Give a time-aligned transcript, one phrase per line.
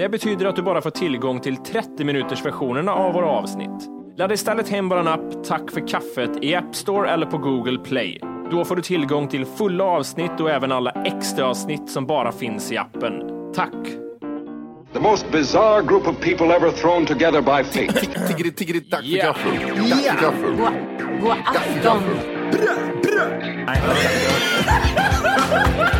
[0.00, 3.88] Det betyder att du bara får tillgång till 30 minuters versionerna av våra avsnitt.
[4.16, 8.20] Ladda istället hem vår app Tack för kaffet i App Store eller på Google Play.
[8.50, 12.72] Då får du tillgång till fulla avsnitt och även alla extra avsnitt som bara finns
[12.72, 13.12] i appen.
[13.54, 13.72] Tack!
[14.92, 18.26] The most bizarre group of people ever thrown together by fate.
[18.28, 19.52] Tiggeri, tiggeri, dack för gaffel.
[19.90, 20.56] Dack för gaffel.
[21.20, 22.02] God afton!
[25.72, 25.99] Det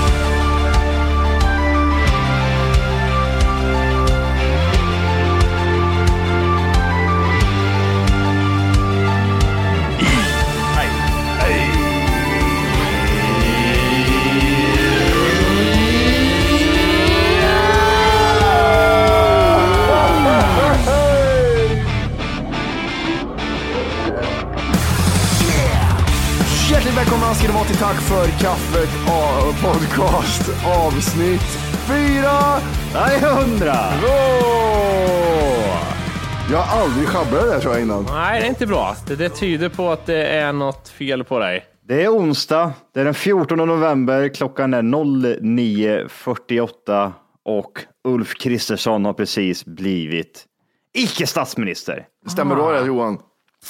[27.31, 28.89] Välkomna ska ni vara till Tack för kaffet
[29.61, 31.41] podcast avsnitt
[31.87, 33.75] 400.
[36.51, 38.05] Jag har aldrig sjabblat det där tror jag innan.
[38.09, 38.95] Nej, det är inte bra.
[39.07, 41.65] Det, det tyder på att det är något fel på dig.
[41.87, 47.11] Det är onsdag, det är den 14 november, klockan är 09.48
[47.45, 50.45] och Ulf Kristersson har precis blivit
[50.93, 52.05] icke statsminister.
[52.27, 53.19] Stämmer då det Johan?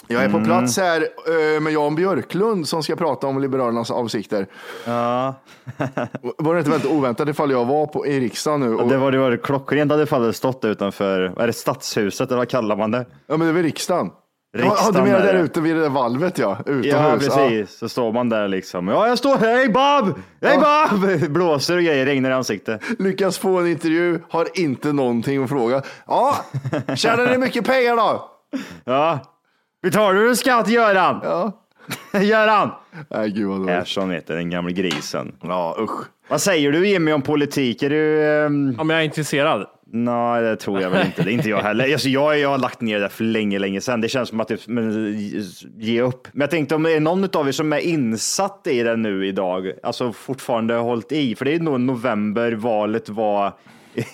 [0.07, 1.07] Jag är på plats här
[1.55, 4.47] eh, med Jan Björklund som ska prata om Liberalernas avsikter.
[4.85, 5.35] Ja,
[6.37, 8.75] Var det inte väldigt oväntat ifall jag var på, i riksdagen nu?
[8.75, 12.49] Och, det var det var klockrent hade fallet stått utanför, är det stadshuset eller vad
[12.49, 13.05] kallar man det?
[13.27, 14.09] Ja men det var riksdagen.
[14.57, 16.85] Riksdagen ja, du menar är där ute vid det där valvet ja, utomhus.
[16.85, 17.77] Ja, precis.
[17.77, 18.87] Så står man där liksom.
[18.87, 19.37] Ja, jag står.
[19.37, 20.19] Hej Bob!
[20.41, 21.29] Hej Bob!
[21.29, 22.81] Blåser och grejer, regnar i ansiktet.
[22.99, 25.81] Lyckas få en intervju, har inte någonting att fråga.
[26.07, 26.35] Ja,
[26.95, 28.29] tjänar ni mycket pengar då?
[28.85, 29.19] Ja.
[29.81, 31.19] Betalar du skatt Göran?
[31.23, 31.51] Ja.
[32.21, 32.69] Göran!
[33.09, 33.75] Nej, gud vad dåligt.
[33.75, 35.35] Persson heter den gamla grisen.
[35.41, 36.01] Ja, usch.
[36.29, 37.83] Vad säger du Jimmy om politik?
[37.83, 38.25] Är du...
[38.45, 39.67] ehm, Om jag är intresserad.
[39.93, 41.23] Nej, det tror jag väl inte.
[41.23, 41.91] Det är inte jag heller.
[41.93, 44.01] Alltså, jag, jag har lagt ner det för länge, länge sedan.
[44.01, 45.13] Det känns som att det, men,
[45.77, 46.27] ge upp.
[46.31, 49.27] Men jag tänkte om det är någon av er som är insatt i det nu
[49.27, 53.53] idag, alltså fortfarande har hållit i, för det är nog november valet var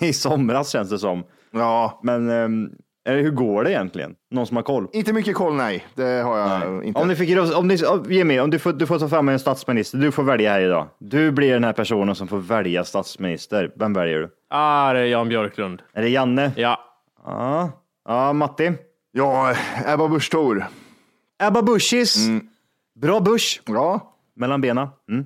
[0.00, 1.24] i somras känns det som.
[1.52, 2.70] Ja, Men ehm,
[3.08, 4.14] eh, hur går det egentligen?
[4.30, 4.88] Någon som har koll?
[4.92, 5.86] inte mycket koll, nej.
[5.94, 7.00] Det har jag inte.
[7.00, 9.98] Om ni fick om ni, Jimmy, om du får, du får ta fram en statsminister,
[9.98, 10.88] du får välja här idag.
[10.98, 13.72] Du blir den här personen som får välja statsminister.
[13.76, 14.30] Vem väljer du?
[14.50, 15.82] Ah, det är Jan Björklund.
[15.92, 16.52] Är det Janne?
[16.56, 16.80] Ja.
[17.24, 17.70] Ja,
[18.08, 18.72] ja Matti?
[19.12, 19.54] Ja,
[19.86, 20.66] Ebba Busch Thor.
[21.42, 22.28] Ebba Buschis.
[22.94, 23.62] Bra Busch.
[23.66, 24.88] Ja, Mellan benen.
[25.10, 25.24] Mm.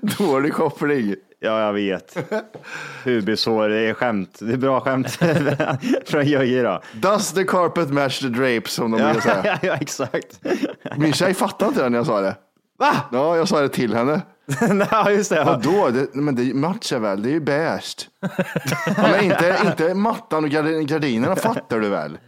[0.18, 1.14] dålig koppling.
[1.44, 2.16] Ja, jag vet.
[3.04, 4.38] Pubishår, det är skämt.
[4.40, 5.10] Det är bra skämt
[6.06, 6.80] från Jöje då.
[6.92, 9.58] Does the carpet match the drapes som de brukar Ja, säga.
[9.62, 10.40] ja, exakt.
[10.96, 12.36] Min tjej fattade inte det när jag sa det.
[12.78, 12.92] Va?
[13.12, 14.20] Ja, jag sa det till henne.
[14.72, 15.44] Nej, just det.
[15.44, 15.88] Vadå?
[15.90, 17.22] Det, men det matchar väl?
[17.22, 18.08] Det är ju beige.
[18.20, 18.28] Ja,
[18.96, 22.18] men inte, inte mattan och gard- gardinerna fattar du väl?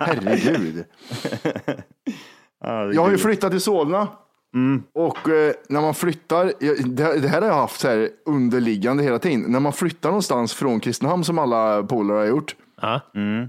[0.00, 0.84] Herregud.
[2.64, 4.08] Ja, Jag har ju flyttat till Solna.
[4.54, 4.82] Mm.
[4.94, 6.52] Och eh, när man flyttar,
[6.86, 9.40] det, det här har jag haft så här underliggande hela tiden.
[9.40, 12.56] När man flyttar någonstans från Kristinehamn som alla polare har gjort.
[12.80, 13.00] Ja.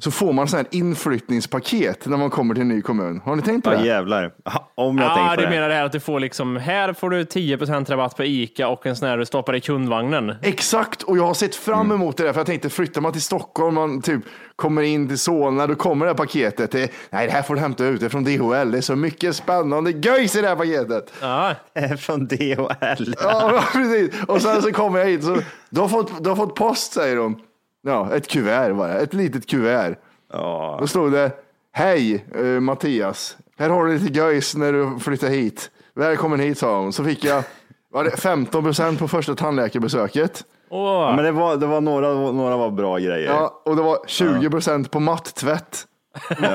[0.02, 3.22] Så får man sån här inflyttningspaket när man kommer till en ny kommun.
[3.26, 3.86] Har ni tänkt på Ja, det?
[3.88, 4.32] jävlar.
[4.46, 5.50] Ja, Om jag Ja, tänker på du det.
[5.50, 8.86] menar det här att du får liksom, här får du 10% rabatt på ICA och
[8.86, 10.36] en sån här du stoppar i kundvagnen.
[10.42, 13.22] Exakt, och jag har sett fram emot det där, för jag tänkte flyttar man till
[13.22, 14.22] Stockholm, man typ
[14.56, 16.72] kommer in till Solna, då kommer det här paketet.
[16.72, 18.72] Det, nej, det här får du hämta ut, det är från DHL.
[18.72, 21.14] Det är så mycket spännande göjs i det här paketet.
[21.22, 21.56] Ja,
[22.00, 23.14] Från DHL.
[23.24, 24.24] Ja, precis.
[24.28, 25.38] Och sen så kommer jag hit, så
[25.70, 27.40] du har fått, du har fått post, säger de.
[27.82, 29.96] Ja, ett kuvert bara, ett litet kuvert.
[30.34, 30.78] Ja.
[30.80, 31.32] Då stod det,
[31.72, 33.38] hej eh, Mattias.
[33.58, 35.72] här har du lite göjs när du flyttar hit.
[35.96, 36.94] Välkommen hit sa hon.
[36.94, 37.44] Så fick jag
[37.92, 40.44] var det 15 procent på första tandläkarbesöket.
[40.70, 43.30] Åh, Men det var, det var några, några var bra grejer.
[43.30, 45.86] Ja, och det var 20 procent på mattvätt.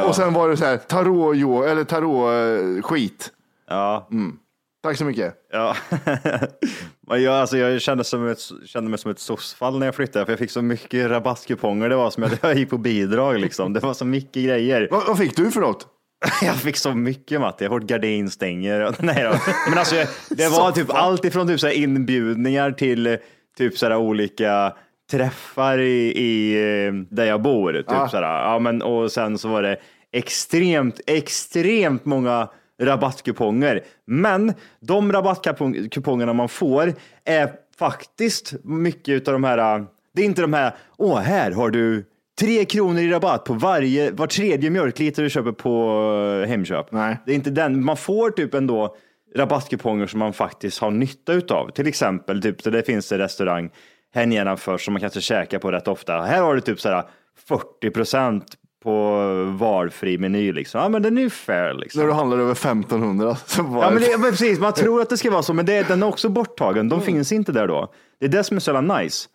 [0.06, 3.32] Och sen var det så här tarot, jo, eller tarot eh, skit.
[3.68, 4.08] Ja.
[4.82, 5.34] Tack så mycket.
[5.52, 5.76] Ja.
[7.06, 10.32] Jag, alltså, jag kände, som ett, kände mig som ett sossfall när jag flyttade, för
[10.32, 11.88] jag fick så mycket rabattkuponger.
[11.88, 13.38] Det var som att jag gick på bidrag.
[13.38, 13.72] Liksom.
[13.72, 14.88] Det var så mycket grejer.
[14.90, 15.86] Vad, vad fick du för något?
[16.42, 18.94] Jag fick så mycket Matte, jag har fått gardinstänger.
[19.02, 19.34] Nej då.
[19.68, 19.94] Men alltså,
[20.30, 23.18] det var typ allt ifrån typ så inbjudningar till
[23.58, 24.72] typ så olika
[25.10, 26.54] träffar i, i
[26.86, 27.72] eh, där jag bor.
[27.72, 28.08] Typ Ja.
[28.08, 29.76] så ja, men, och sen så var det
[30.12, 32.48] extremt, extremt många
[32.82, 33.84] rabattkuponger.
[34.04, 36.94] Men de rabattkupongerna man får
[37.24, 42.04] är faktiskt mycket av de här, det är inte de här, åh här har du
[42.40, 46.00] Tre kronor i rabatt på varje, var tredje mjölkliter du köper på
[46.42, 46.92] eh, Hemköp.
[46.92, 47.18] Nej.
[47.26, 47.84] Det är inte den.
[47.84, 48.96] Man får typ ändå
[49.36, 51.70] rabattkuponger som man faktiskt har nytta utav.
[51.70, 53.70] Till exempel, typ, det finns en restaurang
[54.14, 56.20] här nedanför som man kanske käkar på rätt ofta.
[56.20, 57.04] Här har du typ så här
[57.48, 58.44] 40 procent
[58.84, 59.18] på
[59.58, 60.52] valfri meny.
[60.52, 60.80] Liksom.
[60.80, 61.74] Ja, men den är ju fair.
[61.74, 62.00] Liksom.
[62.00, 65.10] När du handlar över 1500 så var Ja, men det, men precis, man tror att
[65.10, 66.88] det ska vara så, men det, den är också borttagen.
[66.88, 67.92] De finns inte där då.
[68.20, 69.28] Det är det som är så jävla nice.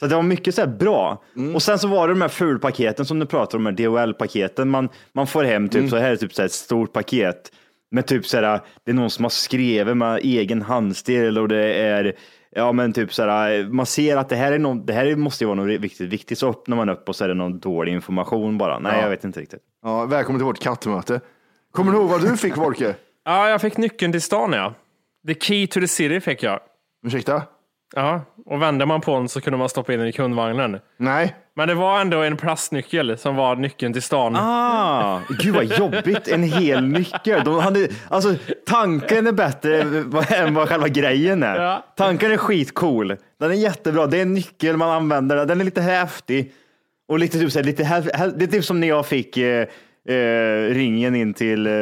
[0.00, 1.22] Så det var mycket så här bra.
[1.54, 4.68] Och sen så var det de här fulpaketen som du pratar om, de DHL-paketen.
[4.68, 7.50] Man, man får hem typ så här är typ så här ett stort paket
[7.90, 11.74] med typ så här, det är någon som har skrivit med egen handstil och det
[11.74, 12.14] är
[12.56, 15.44] Ja men typ så här, man ser att det här, är någon, det här måste
[15.44, 17.92] ju vara något viktigt, viktigt, så öppnar man upp och så är det någon dålig
[17.92, 18.78] information bara.
[18.78, 19.02] Nej, Ja.
[19.02, 19.60] jag vet inte riktigt.
[19.82, 21.20] Ja, välkommen till vårt kattmöte.
[21.72, 22.94] Kommer du ihåg vad du fick Volke?
[23.26, 24.74] Ja, jag fick nyckeln till stan ja.
[25.26, 26.60] The key to the city fick jag.
[27.06, 27.42] Ursäkta?
[27.94, 30.78] Ja, och vände man på den så kunde man stoppa in den i kundvagnen.
[30.96, 31.36] Nej.
[31.56, 34.36] Men det var ändå en plastnyckel som var nyckeln till stan.
[34.36, 37.44] Ah, gud vad jobbigt, en hel nyckel.
[37.44, 38.34] De hade, alltså,
[38.66, 39.80] tanken är bättre
[40.36, 41.62] än vad själva grejen är.
[41.62, 41.84] Ja.
[41.96, 43.16] Tanken är skitcool.
[43.40, 44.06] Den är jättebra.
[44.06, 45.46] Det är en nyckel man använder.
[45.46, 46.52] Den är lite häftig.
[47.08, 47.82] Och lite, typ, så här, lite,
[48.36, 49.66] det är typ som när jag fick eh,
[50.08, 51.66] eh, ringen in till...
[51.66, 51.72] Eh,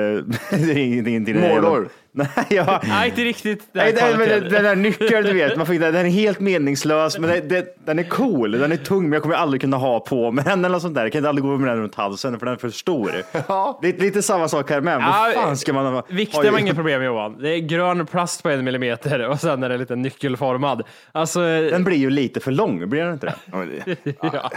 [0.50, 1.88] ringen in till Mordor.
[2.14, 2.80] Nej, ja.
[2.84, 3.68] Nej, inte riktigt.
[3.72, 6.06] det Nej, här den, men den, den där nyckeln du vet, man fick, den den
[6.06, 9.34] är helt meningslös, men det, det, den är cool, den är tung, men jag kommer
[9.34, 11.02] aldrig kunna ha på mig den eller något sånt där.
[11.02, 13.12] Jag kan inte aldrig gå med den runt halsen för den är för stor.
[13.48, 13.80] Ja.
[13.82, 14.94] Lite, lite samma sak här med.
[14.94, 16.02] Ja, Vad fan ska man ha?
[16.08, 17.38] Vikten var inget problem Johan.
[17.38, 20.82] Det är grön plast på en millimeter och sen är det lite nyckelformad.
[21.12, 23.34] Alltså, Den blir ju lite för lång, blir den inte det?
[23.52, 23.68] Ja, men
[24.04, 24.50] det ja.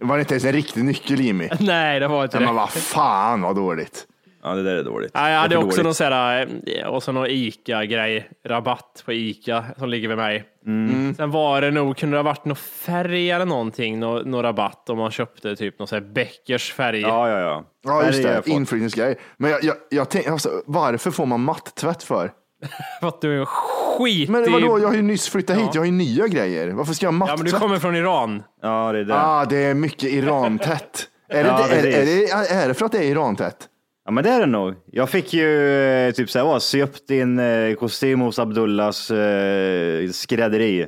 [0.00, 1.48] Var det inte ens en riktig nyckel Jimmy.
[1.60, 2.60] Nej, det var inte Nej, men det.
[2.60, 4.06] vad fan vad dåligt.
[4.42, 5.10] Ja, det där är dåligt.
[5.14, 5.84] Ja, jag hade också dåligt.
[5.84, 10.44] någon sån här, eh, och så någon Ica-grej, rabatt på Ica som ligger vid mig.
[10.66, 11.14] Mm.
[11.14, 14.90] Sen var det nog, kunde det ha varit någon färg eller någonting, någon, någon rabatt
[14.90, 17.00] om man köpte typ någon sån här Beckers färg.
[17.00, 17.64] Ja, ja, ja.
[17.84, 18.42] Ja, just det.
[18.46, 19.18] Inflyttningsgrej.
[19.36, 22.32] Men jag, jag, jag tänkte, alltså, varför får man mattvätt för?
[23.00, 25.68] För att du är skit Men vadå, jag har ju nyss flyttat hit.
[25.72, 26.68] Jag har ju nya grejer.
[26.68, 28.42] Varför ska jag ha Ja, men du kommer från Iran.
[28.62, 29.14] Ja, det är det.
[29.14, 31.08] Ah, det är mycket Iran-tätt.
[31.28, 33.56] Är, det, Ja, är, är, det, är det för att det är Iran-tätt?
[34.04, 34.74] Ja, men det är det nog.
[34.86, 39.10] Jag fick ju eh, typ så här, åh, sy upp din eh, kostym hos Abdullahs
[39.10, 40.86] eh, skrädderi.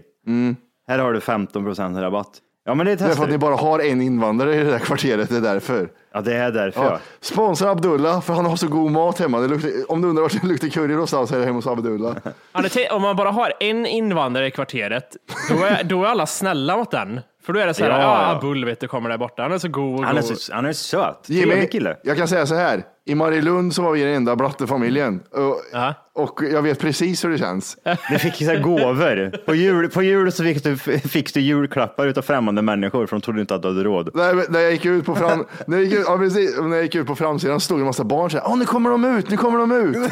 [0.88, 2.30] Här har du 15 procent rabatt.
[2.64, 3.38] Ja, men det Det är för testar att ni vi.
[3.38, 5.28] bara har en invandrare i det där kvarteret.
[5.28, 5.88] Det är därför.
[6.14, 6.84] Ja, det är därför.
[6.84, 6.90] Ja.
[6.90, 6.98] Ja.
[7.20, 9.38] Sponsra Abdullah, för han har så god mat hemma.
[9.40, 11.66] Det luktar, om du undrar vart det luktar curry någonstans så är det hemma hos
[11.66, 12.16] Abdullah.
[12.52, 15.16] Ja, det te- Om man bara har en invandrare i kvarteret,
[15.50, 17.20] då är, då är alla snälla mot den.
[17.46, 18.36] För då är det så här, Ja, ja, ja.
[18.38, 20.38] Abul vet du kommer där borta, han är så god och Han, är god.
[20.38, 21.18] så, han är söt.
[21.26, 21.96] Jimmy, Trevlig kille.
[22.02, 22.82] jag kan säga så här.
[23.06, 25.20] I Marielund så var vi den enda blattefamiljen.
[25.30, 25.94] Och, Ja.
[26.22, 27.76] Och jag vet precis hur det känns.
[28.10, 29.44] Ni fick så här gåvor.
[29.46, 30.76] På jul, på jul så fick du,
[31.08, 34.10] fick du julklappar utav främmande människor för de trodde inte att du hade råd.
[34.14, 36.82] När, när, jag gick ut på fram, när, jag gick ut, ja, precis, när jag
[36.82, 39.04] gick ut på framsidan stod det en massa barn så här, Åh, nu kommer de
[39.04, 39.96] ut, nu kommer de ut.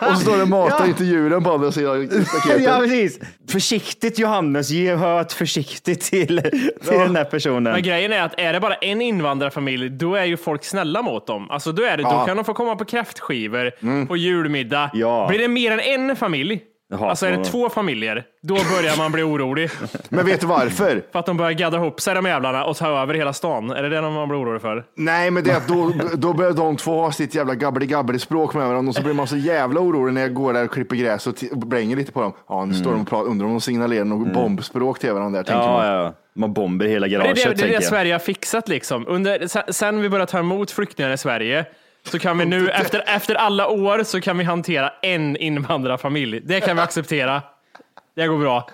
[0.00, 0.86] och så står det mata Ja.
[0.86, 2.62] inte djuren på andra sidan staketet.
[2.64, 3.18] Ja, precis.
[3.50, 6.40] Försiktigt Johannes, ge höet försiktigt till,
[6.84, 7.62] till den här personen.
[7.72, 11.26] Men grejen är att är det bara en invandrarfamilj, då är ju folk snälla mot
[11.26, 11.50] dem.
[11.50, 12.26] Alltså då, är det, då Ja.
[12.26, 14.90] kan de få komma på kräftskivor på julmiddag.
[15.00, 15.26] Ja.
[15.28, 17.44] Blir det mer än en familj, Jaha, alltså är det ja.
[17.44, 19.70] två familjer, då börjar man bli orolig.
[20.08, 21.02] Men vet du varför?
[21.12, 23.70] För att de börjar gadda ihop sig de jävlarna och ta över hela stan.
[23.70, 24.84] Är det det man blir orolig för?
[24.96, 28.54] Nej, men det är att då, då börjar de två ha sitt jävla gabbeli språk
[28.54, 30.96] med varandra och så blir man så jävla orolig när jag går där och klipper
[30.96, 32.32] gräs och, och blänger lite på dem.
[32.48, 35.44] Ja, nu står de och pratar, undrar om de signalerar något bombspråk till varandra där,
[35.44, 35.86] tänker man.
[35.86, 36.14] Ja, ja, ja.
[36.34, 37.86] Man bomber hela garaget det är det, det, är det.
[37.86, 39.04] Sverige har fixat liksom.
[39.08, 41.64] Under, sen- sen vi började ta emot flyktingar i Sverige
[42.08, 46.40] så kan vi nu, efter, efter alla år, så kan vi hantera en invandrarfamilj.
[46.40, 47.42] Det kan vi acceptera.
[48.16, 48.68] Det går bra.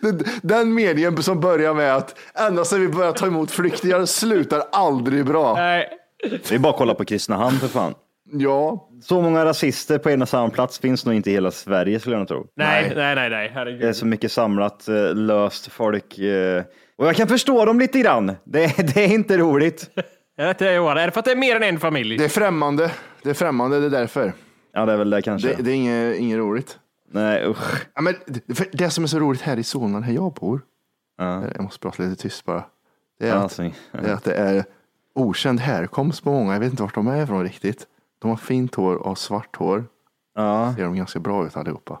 [0.00, 4.62] Den, den meningen som börjar med att ända sedan vi började ta emot flyktingar slutar
[4.72, 5.54] aldrig bra.
[5.54, 5.88] Nej.
[6.48, 7.94] Det är bara att kolla på Kristinehamn för fan.
[8.32, 12.00] Ja, Så många rasister på en och samma plats finns nog inte i hela Sverige
[12.00, 12.46] skulle jag nog tro.
[12.56, 13.50] Nej, nej, nej, nej.
[13.54, 13.80] Herregud.
[13.80, 16.18] Det är så mycket samlat, eh, löst folk.
[16.18, 16.62] eh,
[16.98, 18.26] Och jag kan förstå dem lite grann.
[18.44, 19.90] Det, det är inte roligt.
[20.40, 22.16] Jag vet inte, Johan, är det för att det är mer än en familj?
[22.16, 22.90] det är främmande.
[23.22, 24.32] Det är främmande, det är därför.
[24.72, 25.48] Ja, det är väl det kanske.
[25.48, 26.78] Det, det är inget, inget roligt.
[27.12, 27.86] Nej, usch.
[27.94, 30.60] Ja, men det, för det som är så roligt här i Solna, här jag bor.
[31.18, 31.42] Ja.
[31.54, 32.64] Jag måste prata lite tyst bara.
[33.18, 34.64] Det är, Ja, att, det är att det är
[35.14, 36.52] okänd härkomst på många.
[36.52, 37.86] Jag vet inte vart de är ifrån riktigt.
[38.18, 39.84] De har fint hår och svart hår.
[40.34, 42.00] Ja, Ser de ganska bra ut allihopa.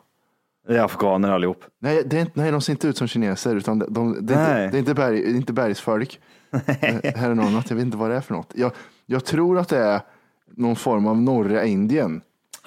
[0.68, 1.64] det är afghaner allihop.
[1.80, 4.34] Nej, det är inte, nej, de ser inte ut som kineser, utan de, de, det,
[4.34, 6.20] är inte, det, är inte berg, det är inte bergsfolk.
[7.16, 8.52] Här är något annat, jag vet inte vad det är för något.
[8.54, 8.72] Jag,
[9.06, 10.00] jag tror att det är
[10.56, 12.20] någon form av norra Indien.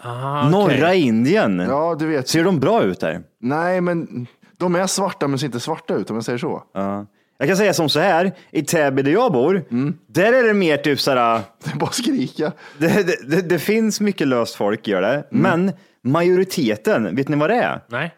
[0.04, 0.52] Ah, okej.
[0.52, 1.60] Norra Indien.
[1.60, 2.28] Ja, du vet.
[2.28, 3.22] Ser de bra ut där?
[3.40, 6.64] Nej, men de är svarta, men ser inte svarta ut om jag säger så.
[6.74, 7.06] Ja.
[7.38, 9.98] Jag kan säga som så här, i Täby där jag bor, Mm.
[10.08, 12.52] där är det mer typ såhär, Det är bara skrika.
[12.78, 15.24] det, det, det, det finns mycket löst folk gör det, Mm.
[15.32, 15.72] men
[16.04, 17.82] majoriteten, vet ni vad det är?
[17.90, 18.14] Nej.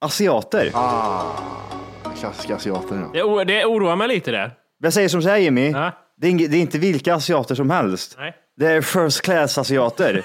[0.00, 0.70] Asiater.
[2.18, 3.06] Klassiska asiater.
[3.14, 3.26] Ja.
[3.38, 4.50] Det, det oroar mig lite det.
[4.82, 5.92] Jag säger som så här Jimmy, Ja.
[6.20, 8.14] det, är, ing- det är inte vilka asiater som helst.
[8.18, 8.34] Nej.
[8.58, 10.22] Det är first class asiater.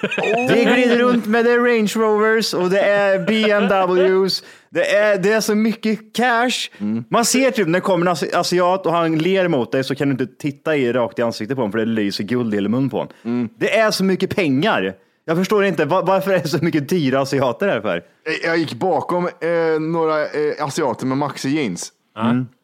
[0.54, 4.44] Det glider runt med det är Range Rovers och det är BMWs.
[4.70, 6.70] Det är, det är så mycket cash.
[7.10, 9.96] Man ser typ när det kommer en asi- asiat och han ler mot dig så
[9.96, 12.58] kan du inte titta i rakt i ansiktet på honom för det lyser guld i
[12.58, 13.50] hela mun på honom.
[13.60, 14.94] Det är så mycket pengar.
[15.26, 18.04] Jag förstår inte, va- varför är det så mycket dyra asiater här för?
[18.44, 20.30] Jag gick bakom eh, några eh,
[20.66, 21.92] asiater med maxi jeans.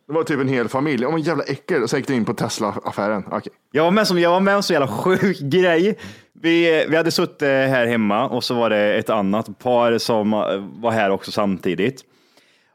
[0.09, 0.13] Mm.
[0.13, 1.05] Det var typ en hel familj.
[1.05, 1.83] Om en jävla äckel.
[1.83, 3.23] Och så gick det in på Tesla-affären.
[3.31, 3.51] Okej.
[3.71, 5.97] Jag var med som jag var med om så jävla sjuk grej.
[6.41, 10.39] Vi, vi hade suttit här hemma och så var det ett annat par som eh,
[10.81, 12.03] var här också samtidigt.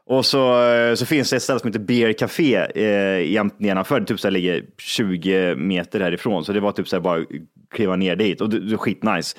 [0.05, 3.99] Och så, eh, så finns det ett ställe som heter Beer Café eh, jämt nedanför.
[3.99, 6.45] Det typ så ligger 20 meter härifrån.
[6.45, 7.25] Så det var typ så bara
[7.71, 9.37] kliva ner dit och det, det skitnice.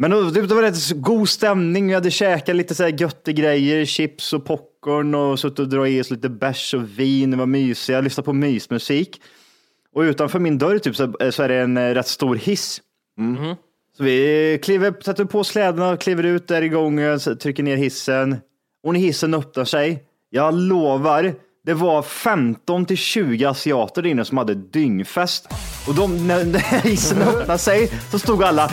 [0.00, 1.86] Men det, var rätt god stämning.
[1.86, 5.92] Vi hade käkat lite så här götte grejer, chips och popcorn och suttit och dragit
[5.92, 7.30] i oss lite bärs och vin.
[7.30, 7.96] Det var mysiga.
[7.96, 9.22] Jag lyssnade på mysmusik.
[9.94, 12.80] Och utanför min dörr typ, så, så är det en eh, rätt stor hiss.
[13.96, 18.36] Så vi kliver, sätter på slädarna, kliver ut där i gången, trycker ner hissen.
[18.82, 21.34] Och när hissen öppnar sig, jag lovar,
[21.66, 25.48] det var 15 till 20 asiater där inne som hade dyngfest.
[25.88, 28.70] Och de, när hissen öppnade sig så stod alla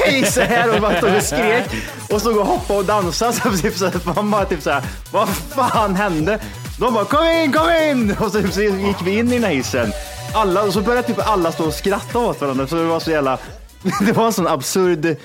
[0.06, 1.64] "Ey!" så här och bara stod och skrek
[2.12, 3.32] och stod och hoppade och dansade.
[3.32, 6.38] Så typ så här, man bara typ så här, vad fan hände?
[6.80, 8.16] De bara kom in, kom in!
[8.20, 9.92] Och så, så gick vi in i den här hissen.
[10.34, 12.66] Alla, och så började typ alla stå och skratta åt varandra.
[12.66, 13.38] Så det var så jävla,
[14.06, 15.16] det var en sån absurd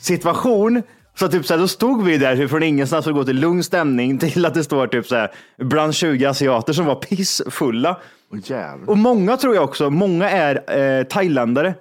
[0.00, 0.82] situation.
[1.18, 4.18] Så typ så här, då stod vi där från ingenstans och gå till lugn stämning
[4.18, 7.96] till att det står typ så här bland 20 asiater som var pissfulla.
[8.44, 8.90] Jävlar.
[8.90, 11.74] Och många tror jag också, många är eh, thailändare.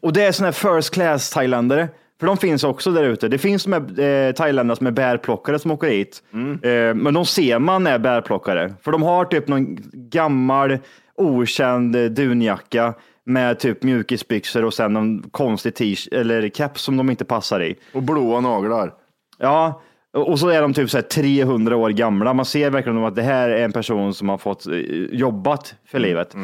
[0.00, 1.88] Och det är sådana här first class thailändare.
[2.20, 3.28] För de finns också där ute.
[3.28, 6.22] Det finns de här eh, thailändare som är bärplockare som åker hit.
[6.62, 8.74] Eh, men de ser man är bärplockare.
[8.82, 10.78] För de har typ någon gammal
[11.14, 17.10] okänd eh, dunjacka med typ mjukisbyxor och sen någon konstig t-shirt eller keps som de
[17.10, 17.74] inte passar i.
[17.94, 18.92] Och blåa naglar.
[19.38, 22.34] Ja, och så är de typ så här 300 år gamla.
[22.34, 24.74] Man ser verkligen att det här är en person som har fått eh,
[25.12, 26.34] jobbat för livet.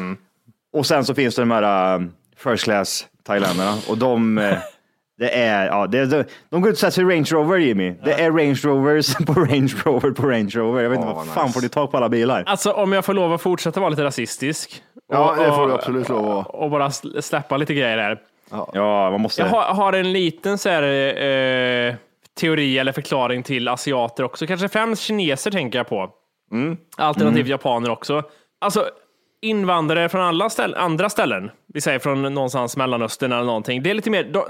[0.73, 4.57] Och sen så finns det de här uh, first class thailändarna och de, eh,
[5.19, 7.95] det är, ja, det, de, de går ut och sätter sig i Range Rover Jimmy.
[8.03, 10.81] Det är Range Rovers på Range Rover på Range Rover.
[10.83, 11.53] Jag vet inte Åh, vad vad fan nice.
[11.53, 12.43] får du tag på alla bilar?
[12.45, 14.81] Alltså om jag får lov att fortsätta vara lite rasistisk.
[15.11, 16.47] Ja, och, det får du och- absolut lov att.
[16.47, 18.19] Och bara sl- släppa lite grejer här.
[18.73, 19.41] Ja, man måste.
[19.41, 21.95] Jag har, har en liten så här, eh,
[22.39, 24.47] teori eller förklaring till asiater också.
[24.47, 26.09] Kanske främst kineser tänker jag på.
[26.97, 28.23] Alternativt japaner också.
[28.61, 28.85] Alltså
[29.41, 33.83] invandrare från alla ställ, andra ställen, vi säger från någonstans Mellanöstern eller någonting.
[33.83, 34.43] Det är lite mer, de,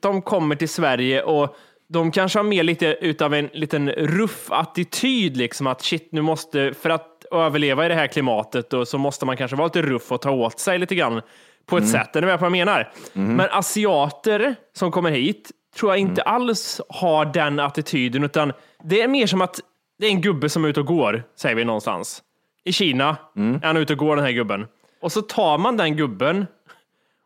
[0.00, 1.56] de kommer till Sverige och
[1.88, 6.74] de kanske har mer lite utav en liten ruff attityd, liksom att shit, nu måste,
[6.74, 10.12] för att överleva i det här klimatet och så måste man kanske vara lite ruff
[10.12, 11.22] och ta åt sig lite grann
[11.66, 12.16] på ett sätt.
[12.16, 12.92] Är ni med på vad jag menar?
[13.12, 18.52] Men asiater som kommer hit tror jag inte alls har den attityden, utan
[18.84, 19.60] det är mer som att
[19.98, 22.22] det är en gubbe som är ute och går, säger vi någonstans.
[22.64, 24.66] I Kina är han ute och går, den här gubben.
[25.02, 26.46] Och så tar man den gubben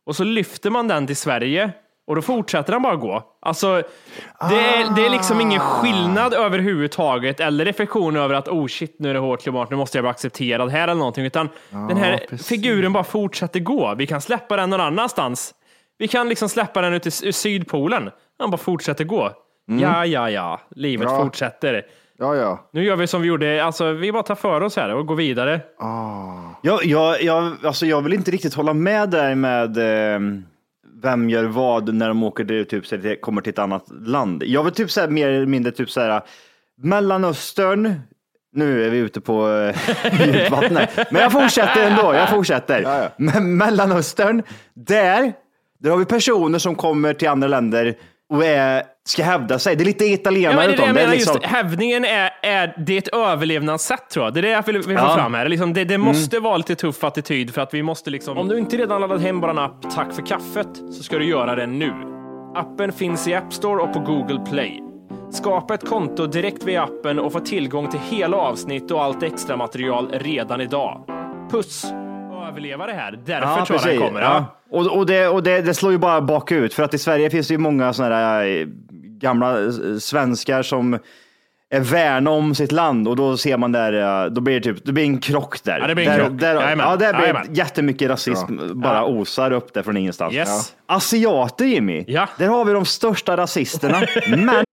[0.07, 1.73] och så lyfter man den till Sverige
[2.07, 3.23] och då fortsätter han bara gå.
[3.41, 3.83] Alltså,
[4.49, 9.11] det är, det är liksom ingen skillnad överhuvudtaget eller reflektion över att oh shit, nu
[9.11, 12.17] är det hårt klimat, nu måste jag bli accepterad här eller någonting, utan den här
[12.29, 12.49] precis.
[12.49, 13.95] figuren bara fortsätter gå.
[13.95, 15.55] Vi kan släppa den någon annanstans.
[15.99, 18.11] Vi kan liksom släppa den ut i Sydpolen.
[18.39, 19.33] Han bara fortsätter gå.
[19.81, 21.23] Ja, ja, ja, livet Ja.
[21.25, 21.87] fortsätter.
[22.21, 22.69] Ja, ja.
[22.73, 25.15] Nu gör vi som vi gjorde, alltså vi bara tar för oss här och går
[25.15, 25.61] vidare.
[26.63, 29.77] Jag, jag, jag, alltså jag vill inte riktigt hålla med där med
[30.15, 30.21] eh,
[31.03, 34.43] vem gör vad när de åker till, typ, så kommer till ett annat land.
[34.47, 36.23] Jag vill typ så här, mer eller mindre typ så här,
[36.77, 38.01] Mellanöstern,
[38.53, 41.13] nu är vi ute på eh, här.
[41.13, 43.11] Men jag fortsätter ändå, jag fortsätter.
[43.17, 44.43] Men Mellanöstern,
[44.75, 45.33] där,
[45.79, 47.97] där har vi personer som kommer till andra länder
[48.29, 49.77] och är, ska hävda sig.
[49.77, 52.31] Det är lite Ja, italienare men det är det jag menar, liksom- just hävdningen är,
[52.43, 54.35] är, det är ett överlevnadssätt tror jag.
[54.35, 55.15] Det är det jag vill, vill få Ja.
[55.15, 55.49] fram här.
[55.49, 58.39] Liksom, det, det måste vara lite tuff attityd för att vi måste liksom...
[58.39, 61.25] Om du inte redan laddat hem bara en app Tack för kaffet så ska du
[61.25, 61.93] göra det nu.
[62.57, 64.83] Appen finns i App Store och på Google Play.
[65.33, 69.57] Skapa ett konto direkt via appen och få tillgång till hela avsnitt och allt extra
[69.57, 71.05] material redan idag.
[71.51, 71.85] Puss!
[72.49, 73.19] Överleva det här.
[73.27, 74.21] Därför tror jag den kommer.
[74.21, 74.45] Ja.
[74.71, 77.49] Och, och, det, och det, det slår ju bara bakut, för att i Sverige finns
[77.49, 78.67] det ju många sådana där eh,
[79.21, 79.71] gamla eh,
[80.01, 80.99] svenskar som
[81.71, 84.85] är värna om sitt land och då ser man där, eh, då blir det typ,
[84.87, 85.79] det blir en krock där.
[85.79, 86.41] Ja, det blir en där, krock.
[86.41, 86.87] Där, Jajamän.
[86.87, 87.55] ja, där blir Jajamän.
[87.55, 90.35] jättemycket rasism bara osar upp där från ingenstans.
[90.35, 90.75] Yes.
[90.87, 92.29] Asiater Jimmy, Ja.
[92.39, 94.01] där har vi de största rasisterna.
[94.29, 94.65] Men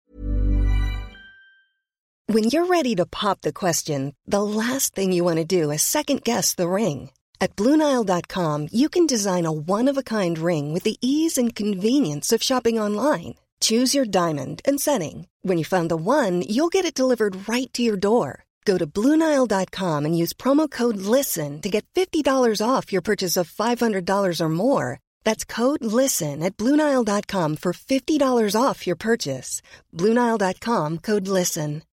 [2.27, 5.81] When you're ready to pop the question, the last thing you want to do is
[5.83, 7.09] second guess the ring.
[7.39, 11.53] At Bluenile.com, you can design a one of a kind ring with the ease and
[11.55, 13.33] convenience of shopping online.
[13.61, 15.27] Choose your diamond and setting.
[15.43, 18.45] When you find the one, you'll get it delivered right to your door.
[18.65, 22.25] Go to Bluenile.com and use promo code LISTEN to get $50
[22.67, 24.99] off your purchase of $500 or more.
[25.23, 29.61] That's code LISTEN at Bluenile.com for $50 off your purchase.
[29.93, 31.83] Bluenile.com code LISTEN.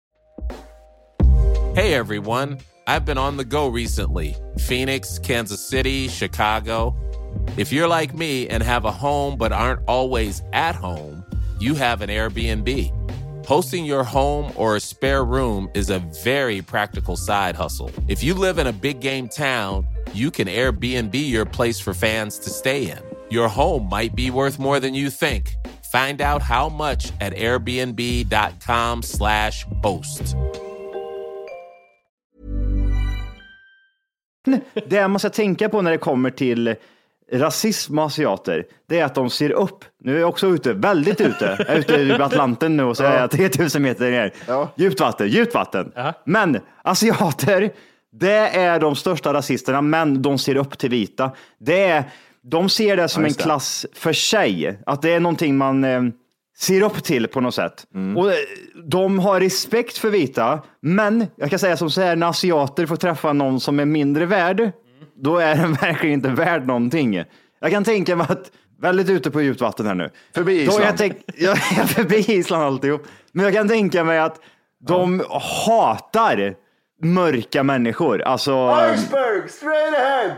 [1.75, 6.95] Hey everyone, I've been on the go recently Phoenix, Kansas City, Chicago.
[7.57, 11.22] If you're like me and have a home but aren't always at home,
[11.63, 12.67] you have an Airbnb.
[13.47, 17.93] Hosting your home or a spare room is a very practical side hustle.
[18.09, 22.41] If you live in a big game town, you can Airbnb your place for fans
[22.41, 22.99] to stay in.
[23.31, 25.55] Your home might be worth more than you think.
[25.93, 30.35] Find out how much at airbnb.com/slash host.
[34.87, 36.75] det man ska tänka på när det kommer till
[37.33, 39.85] rasism och asiater, det är att de ser upp.
[40.05, 41.57] Nu är jag också ute, väldigt ute.
[41.59, 44.33] Jag är ute i Atlanten nu och så är jag 3000 meter ner.
[44.77, 45.93] Djupt vatten, djupt vatten.
[46.25, 47.71] Men asiater,
[48.13, 51.31] det är de största rasisterna, men de ser upp till vita.
[51.61, 52.05] Det är,
[52.43, 53.43] de ser det som Ja, en det.
[53.43, 54.79] klass för sig.
[54.87, 56.03] Att det är någonting man eh,
[56.59, 57.87] ser upp till på något sätt.
[58.17, 58.37] Och eh,
[58.85, 62.97] de har respekt för vita, men jag kan säga som så här, när asiater får
[62.97, 64.73] träffa någon som är mindre värd,
[65.23, 67.25] då är den verkligen inte värd någonting.
[67.61, 70.11] Jag kan tänka mig att, väldigt ute på djupt vatten här nu.
[70.35, 70.85] Förbi Då Island.
[70.85, 73.07] Jag tänk, jag är förbi Island alltihop.
[73.33, 74.41] Men jag kan tänka mig att
[74.87, 75.23] de
[75.67, 76.55] hatar
[77.03, 78.23] mörka människor.
[78.23, 78.53] Alltså,
[78.95, 80.37] Iceberg, straight ahead!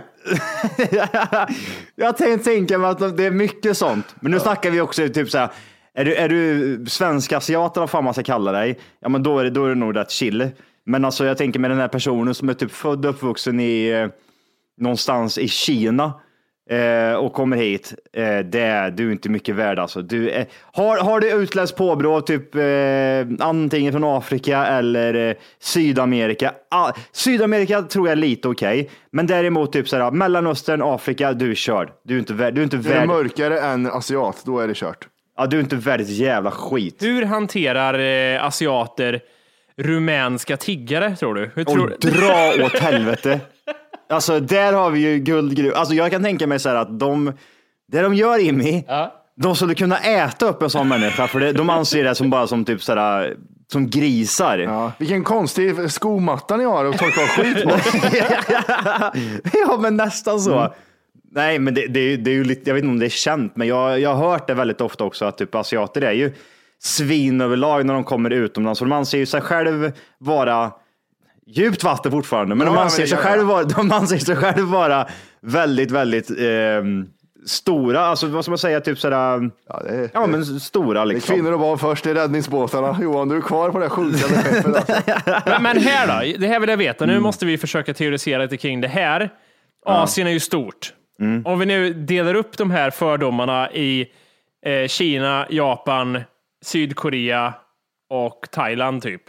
[1.94, 4.14] jag tänkte tänka mig att det är mycket sånt.
[4.20, 5.52] Men nu snackar vi också typ så här.
[5.94, 8.78] Är du, är du svensk asiat eller vad fan man ska kalla dig?
[9.00, 10.50] Ja, men då är det, då är det nog rätt chill.
[10.86, 13.88] Men alltså, jag tänker med den här personen som är typ född och uppvuxen i
[13.88, 14.08] eh,
[14.80, 16.12] någonstans i Kina
[16.70, 17.94] eh, och kommer hit.
[18.12, 20.02] Eh, det, du är inte mycket värd alltså.
[20.02, 26.52] Du är, har, har du utländskt påbrå, typ eh, antingen från Afrika eller eh, Sydamerika.
[26.70, 31.50] Ah, Sydamerika tror jag är lite okej, men däremot typ så här, Mellanöstern, Afrika, du
[31.50, 31.90] är körd.
[32.04, 32.54] Du är inte värd.
[32.54, 33.08] Du är inte Är det värd.
[33.08, 35.08] mörkare än asiat, då är det kört.
[35.36, 37.02] Ja, du är inte värd ett jävla skit.
[37.02, 37.98] Hur hanterar
[38.34, 39.20] eh, asiater
[39.76, 41.50] rumänska tiggare, tror du?
[41.54, 41.96] Hur Och tror...
[42.00, 43.40] dra åt helvete.
[44.14, 45.74] Alltså där har vi ju guldgruv.
[45.74, 47.32] Alltså jag kan tänka mig så här att de,
[47.92, 48.84] det de gör Jimmy,
[49.36, 52.46] de skulle kunna äta upp en sån människa för det, de anser det som bara
[52.46, 53.36] som typ så här,
[53.72, 54.58] som grisar.
[54.58, 54.92] Ja.
[54.98, 57.70] Vilken konstig skomatta ni har att torka av skit på.
[59.68, 60.74] ja, men nästan så.
[61.30, 63.06] Nej, men det, det, är ju- det är ju lite, jag vet inte om det
[63.06, 66.12] är känt, men jag, jag har hört det väldigt ofta också att typ asiater är
[66.12, 66.32] ju
[66.82, 68.80] svin överlag när de kommer utomlands.
[68.80, 70.72] Och de anser ju sig själv vara
[71.46, 73.46] djupt vatten fortfarande, men Ja, de, anser sig gör själv jag.
[73.46, 75.06] vara, de anser sig själv vara
[75.40, 77.06] väldigt, väldigt ehm,
[77.46, 78.00] stora.
[78.00, 81.34] Alltså vad ska man säga, typ sådär, Ja, det ja men stora det är liksom.
[81.34, 82.98] kvinnor och barn först i räddningsbåtarna.
[83.02, 84.66] Johan, du är kvar på det sjunkande skeppet.
[84.76, 84.92] Alltså.
[85.50, 86.38] Men, men här då?
[86.38, 87.06] Det här vill jag veta.
[87.06, 89.30] Nu måste vi försöka teorisera lite kring det här.
[89.86, 90.92] Asien är ju stort.
[91.44, 94.06] Om vi nu delar upp de här fördomarna i
[94.66, 96.20] eh, Kina, Japan,
[96.64, 97.54] Sydkorea
[98.10, 99.22] och Thailand typ.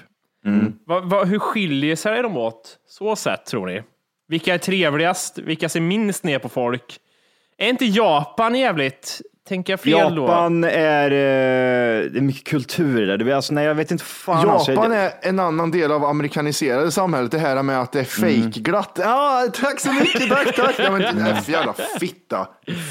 [0.87, 3.83] Va, va, hur skiljer sig de åt så sätt tror ni?
[4.27, 5.37] Vilka är trevligast?
[5.37, 6.97] Vilka ser minst ner på folk?
[7.57, 10.21] Är inte Japan jävligt Tänker jag fel då?
[10.21, 13.17] Japan är, eh, det är mycket kultur där.
[13.17, 14.49] Det är, alltså, nej, jag vet inte fan.
[14.49, 17.31] alltså, Japan jag, är en annan del av amerikaniserade samhället.
[17.31, 18.41] Det här med att det är Mm.
[18.41, 18.99] fejkglatt.
[19.01, 20.75] Ja, tack så mycket, tack, tack.
[20.79, 22.47] Ja, men, för jävla fitta,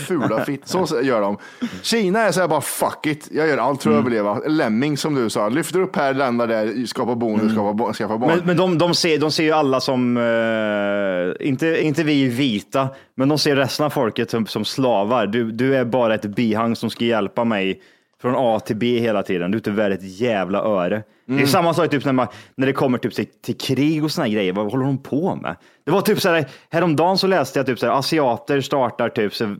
[0.08, 0.86] fula fitta.
[0.86, 1.38] Så gör de.
[1.82, 4.00] Kina är så här bara fuck it, jag gör allt för Mm.
[4.00, 4.38] att överleva.
[4.46, 8.30] Lemming som du sa, lyfter upp här, ländar där, skapar bonus, skapar bo- skaffa barn.
[8.30, 8.38] Mm.
[8.38, 12.88] men men de, de, ser, de ser ju alla som, eh, inte, inte vi vita,
[13.14, 15.26] men de ser resten av folket som, som slavar.
[15.26, 17.80] Du, du är bara ett bihang som ska hjälpa mig
[18.24, 19.50] från A till B hela tiden.
[19.50, 21.02] Du är inte värd ett jävla öre.
[21.26, 21.46] Det är Mm.
[21.46, 24.52] samma sak typ när, man, när det kommer typ till, till krig och såna grejer.
[24.52, 25.56] Vad håller de på med?
[25.84, 29.34] Det var typ så här, häromdagen så läste jag typ så här, asiater startar typ
[29.34, 29.56] så här,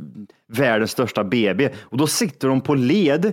[0.52, 3.32] världens största BB och då sitter de på led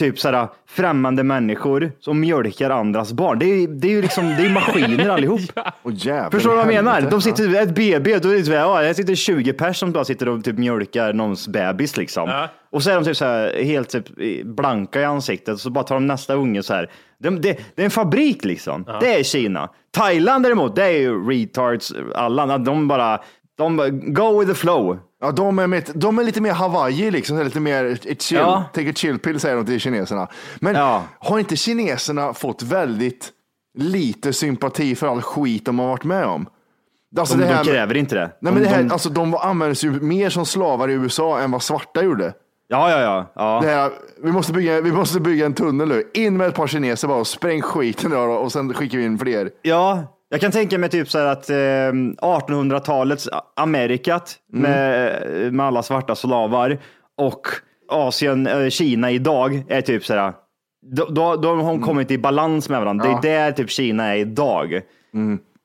[0.00, 3.38] typ sådär främmande människor som mjölkar andras barn.
[3.38, 5.40] Det är, ju- det är ju liksom, det är maskiner allihop.
[5.82, 6.92] Åh, jävlar, Förstår du vad jag menar?
[6.92, 7.10] helvete.
[7.16, 9.92] De sitter ett BB, då är det så här, ja, här sitter 20 personer som
[9.92, 12.46] bara sitter och typ mjölkar någons bebis liksom.
[12.72, 14.06] Och så är de typ så här, helt typ
[14.44, 16.90] blanka i ansiktet och så bara tar de nästa unge så här.
[17.18, 18.84] De, det, det är en fabrik liksom.
[19.00, 19.68] Det är Kina.
[19.96, 22.58] Thailand däremot, det är ju retards alla.
[22.58, 23.20] De bara,
[23.64, 24.98] de bara, go with the flow.
[25.20, 28.38] Ja, de, är med, de är lite mer Hawaii, liksom, lite mer ett chill.
[28.38, 28.64] Ja.
[28.74, 30.28] Take a chill pill säger de till kineserna.
[30.60, 31.02] Men Ja.
[31.18, 33.30] har inte kineserna fått väldigt
[33.78, 36.46] lite sympati för all skit de har varit med om?
[37.18, 38.20] Alltså De, det de här med- kräver inte det.
[38.20, 41.40] Nej, de, men det här, de, alltså, de användes ju mer som slavar i USA
[41.40, 42.32] än vad svarta gjorde.
[42.68, 43.26] ja, ja, ja.
[43.34, 43.60] ja.
[43.64, 43.90] Här,
[44.22, 46.04] vi, måste bygga, vi måste bygga en tunnel nu.
[46.14, 49.50] In med ett par kineser bara och spräng skiten och sen skickar vi in fler.
[49.62, 55.82] Ja, jag kan tänka mig typ så här att eh, 1800-talets Amerikat med, med alla
[55.82, 56.78] svarta slavar
[57.18, 57.46] och
[57.88, 60.32] Asien, eh, Kina idag är typ så här.
[60.82, 63.20] Då, då, då har de kommit i balans med varandra.
[63.22, 64.80] Det är där typ Kina är idag.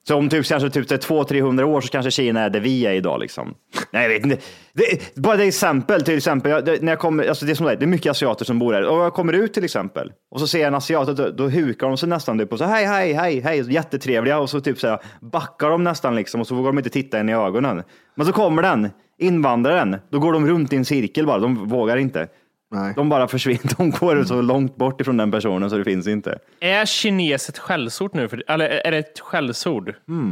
[0.07, 3.19] Så om typ, kanske typ 200-300 år så kanske Kina är där vi är idag.
[3.19, 3.55] Liksom.
[3.91, 4.37] Nej, jag vet inte.
[4.73, 7.65] Det, bara det exempel, till exempel, jag, det, när jag kommer, alltså det, är som
[7.65, 8.83] det, är, det är mycket asiater som bor här.
[8.83, 11.87] Och jag kommer ut till exempel och så ser jag en asiat, då, då hukar
[11.87, 14.87] de sig nästan typ och så hej, hej, hej, hej, jättetrevliga och så typ så
[14.87, 17.83] här, backar de nästan liksom och så vågar de inte titta en i ögonen.
[18.15, 21.97] Men så kommer den, invandraren, då går de runt i en cirkel bara, de vågar
[21.97, 22.27] inte.
[22.75, 22.93] Nej.
[22.95, 26.39] De bara försvinner, de går så långt bort ifrån den personen så det finns inte.
[26.59, 28.27] Är kines ett skällsord nu?
[28.27, 29.89] För, eller är det ett skällsord?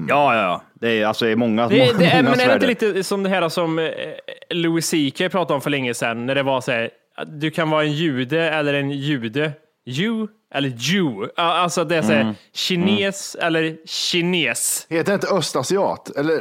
[0.09, 0.61] Ja, ja, ja.
[0.73, 3.23] Det är alltså i många, Det, det är, många men är det inte lite som
[3.23, 3.85] det här som eh,
[4.49, 6.89] Louis CK pratade om för länge sedan, när det var så här,
[7.27, 9.51] du kan vara en jude eller en jude.
[9.85, 11.29] Ju eller Jew.
[11.35, 12.33] Ja, Alltså det är så här, Mm.
[12.53, 14.87] kines eller kines.
[14.89, 16.09] Heter det inte östasiat?
[16.17, 16.33] Eller,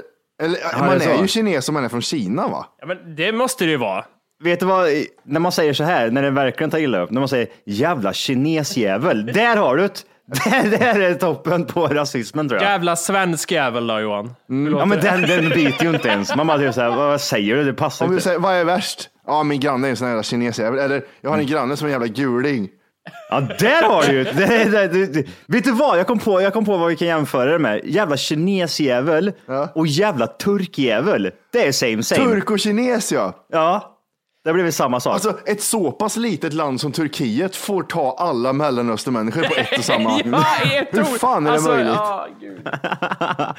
[0.42, 2.66] eller det man är är, ju kines om man är från Kina va?
[2.80, 4.04] Ja, men det måste det ju vara.
[4.42, 4.88] Vet du vad,
[5.24, 8.12] när man säger så här, när det verkligen tar illa upp, när man säger jävla
[8.12, 10.04] kinesjävel, där har du det.
[10.70, 12.70] Det där är toppen på rasismen tror jag.
[12.70, 14.34] Jävla svensk jävel då Johan.
[14.48, 16.36] Låter Ja men den, den biter ju inte ens.
[16.36, 17.64] Man bara typ så här, vad säger du?
[17.64, 18.24] Det passar Om inte.
[18.24, 19.08] säger, vad är värst?
[19.26, 20.78] Ja, min granne är en sån här jävla kinesjävel.
[20.78, 22.68] Eller, jag har en granne som är en jävla guling.
[23.30, 25.28] Ja, där har du ju det, det, det, det.
[25.46, 27.80] Vet du vad, jag kom, på, jag kom på vad vi kan jämföra det med.
[27.84, 29.32] Jävla kinesjävel
[29.74, 31.30] och jävla turkjävel.
[31.52, 32.24] Det är same same.
[32.24, 33.46] Turk och kines ja.
[33.52, 33.91] Ja,
[34.44, 35.14] det blir väl samma sak.
[35.14, 39.84] Alltså ett så pass litet land som Turkiet får ta alla mellanöstermänniskor på ett och
[39.84, 40.20] samma.
[40.24, 40.44] Ja,
[40.90, 41.92] Hur fan är det Alltså, möjligt?
[41.94, 42.68] ja, gud.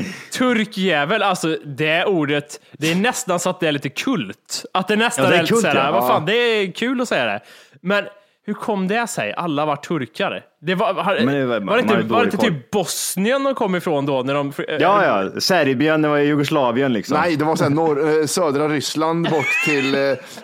[0.38, 4.66] Turkjävel, alltså det ordet, det är nästan så att det är lite kult.
[4.74, 5.92] Att det nästan Ja, det är är, lite kult, såhär, ja.
[5.92, 7.40] vad fan, det är kul att säga det.
[7.82, 8.06] Men
[8.46, 9.34] hur kom det sig?
[9.34, 10.42] Alla var turkar.
[10.62, 13.44] Det var, har, Men det var- var, det inte, var det inte dålig typ Bosnien
[13.44, 14.24] de kom ifrån då?
[14.24, 15.40] När de, Ja, ja.
[15.42, 17.18] Serbien, det var ju Jugoslavien liksom.
[17.18, 20.02] Nej, det var sen norr, eh, södra Ryssland bort till, eh,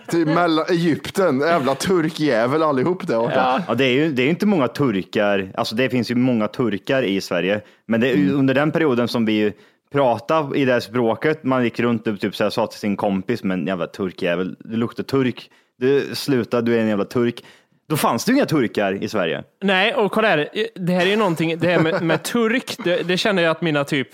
[0.07, 1.39] till mellan, Egypten.
[1.39, 3.63] Jävla turkjävel allihop där borta.
[3.67, 6.47] Ja, det är ju det är ju inte många turkar, alltså det finns ju många
[6.47, 9.53] turkar i Sverige, men det är ju under den perioden som vi
[9.93, 12.95] pratade i det här språket, man gick runt och typ så här, sa till sin
[12.97, 17.43] kompis, men jävla turkjävel, du luktar turk, du sluta, du är en jävla turk.
[17.89, 19.43] Då fanns det ju inga turkar i Sverige.
[19.63, 20.49] Nej, och kolla här.
[20.75, 23.62] Det här är ju någonting, det här med, med turk, det, det känner jag att
[23.62, 24.08] mina typ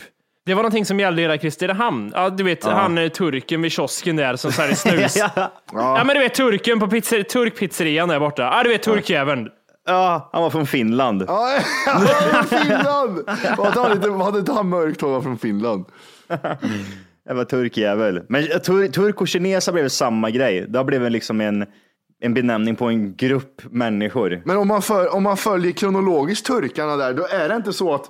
[0.46, 2.12] det var någonting som gällde hela Kristinehamn.
[2.16, 5.16] Ja, du vet, han är turken vid kiosken där som säljer snus.
[5.74, 6.04] ja.
[6.06, 8.42] men du vet turken på pizzer, turkpizzerian där borta.
[8.44, 9.50] Ja, du vet turkjäveln.
[9.86, 11.24] Ja, han var från Finland.
[11.28, 13.20] Ja, han var från Finland!
[13.58, 13.80] Vad hade
[14.20, 15.86] han inte- han mörkt hår var från Finland?
[17.28, 18.22] Jävla turkjävel.
[18.30, 20.66] Men tur, turk och kines har blivit samma grej.
[20.68, 21.66] Det har blivit liksom en,
[22.26, 24.42] en benämning på en grupp människor.
[24.46, 27.94] Men om man, för, om man följer kronologiskt turkarna där, då är det inte så
[27.94, 28.06] att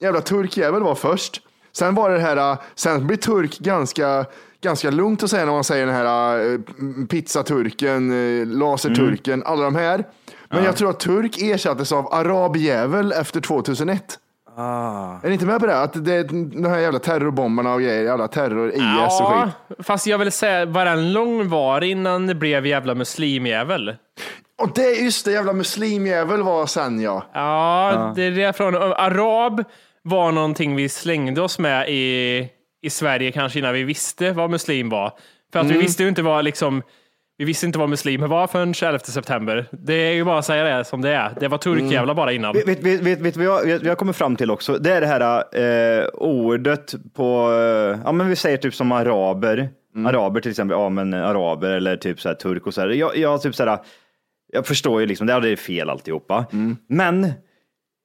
[0.00, 1.42] jävla turkjävel var först.
[1.72, 4.26] Sen var det här, äh, sen blir turk ganska,
[4.60, 6.58] ganska lugnt att säga när man säger den här äh,
[7.06, 9.46] pizzaturken, äh, laserturken, Mm.
[9.46, 10.04] alla de här.
[10.48, 14.18] Men jag tror att turk ersattes av arabjävel efter 2001.
[15.22, 15.80] Är ni inte med på det?
[15.82, 16.24] Att det är
[16.62, 19.86] de här jävla terrorbomberna och grejer, alla terror, IS och Ja, skit.
[19.86, 23.94] fast jag vill säga, var den lång var innan det blev jävla muslimjävel?
[24.62, 27.22] Och det är just det, jävla muslimjävel var sen ja.
[27.34, 29.64] Ja, det är det från arab
[30.02, 32.48] var någonting vi slängde oss med i,
[32.82, 35.12] i Sverige kanske innan vi visste vad muslim var.
[35.52, 35.82] För att vi Mm.
[35.82, 36.82] visste ju inte vad liksom
[37.40, 39.66] vi visste inte vad muslimer var förrän 11 september.
[39.70, 41.30] Det är ju bara att säga det som det är.
[41.40, 42.52] Det var turkjävlar bara innan.
[42.52, 44.78] Vet, vet, vet, vet, vet vad jag, kommer fram till också?
[44.78, 49.68] Det är det här eh, ordet på, eh, ja men vi säger typ som araber.
[50.06, 52.88] Araber till exempel, ja men araber eller typ så här turk och så här.
[52.88, 53.78] Jag, jag, typ så här,
[54.52, 56.46] jag förstår ju liksom, det är fel alltihopa.
[56.88, 57.32] Men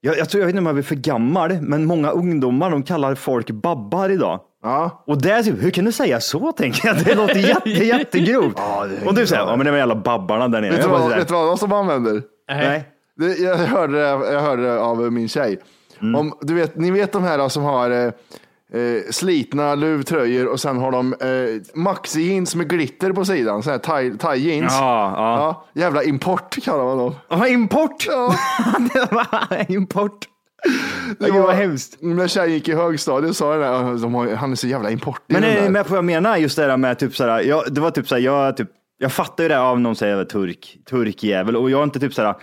[0.06, 2.84] jag, jag tror, jag vet inte om jag blir för gammal, men många ungdomar de
[2.84, 4.40] kallar folk babbar idag.
[4.64, 5.04] Ja.
[5.08, 6.98] Och det är typ, hur kan du säga så tänker jag?
[7.06, 8.56] Det låter jätte, jättegrovt.
[8.56, 10.72] det är och du säger, ja men det var jävla babbarna där nere.
[10.72, 12.22] Vet du vad, vet du vad de som använder?
[12.50, 12.84] Nej.
[13.18, 15.60] Det, jag, hörde, det- jag hörde det av min tjej.
[16.02, 16.16] Mm.
[16.16, 18.14] Om, du vet, ni vet de här som har
[18.74, 23.78] eh, slitna luvtröjor och sen har de eh, maxi-jeans med glitter på sidan, så här
[23.78, 24.74] thai- thai-jeans.
[24.80, 25.82] Ja, ja.
[25.82, 27.16] jävla import kallar man dem.
[27.30, 28.08] Ja, import!
[28.08, 28.36] Ja.
[29.68, 30.28] import.
[31.20, 31.98] Det vad hemskt.
[32.02, 35.22] När tjejen gick i högstadiet sa den där, de har, han är så jävla import.
[35.28, 36.38] Men är ni med på vad jag menar?
[36.38, 39.44] Just det där med typ såhär, jag, det var typ såhär, jag, typ, jag fattar
[39.44, 42.36] ju det av någon säger turk, turkjävel och jag är inte typ såhär,